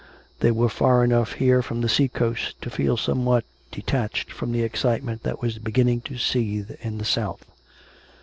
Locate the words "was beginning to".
5.43-6.17